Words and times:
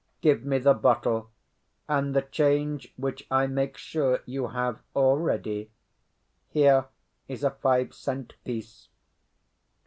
Give 0.21 0.43
me 0.43 0.57
the 0.57 0.73
bottle, 0.73 1.29
and 1.87 2.15
the 2.15 2.23
change 2.23 2.91
which 2.97 3.27
I 3.29 3.45
make 3.45 3.77
sure 3.77 4.23
you 4.25 4.47
have 4.47 4.79
all 4.95 5.19
ready. 5.19 5.69
Here 6.49 6.87
is 7.27 7.43
a 7.43 7.51
five 7.51 7.93
cent 7.93 8.33
piece." 8.43 8.87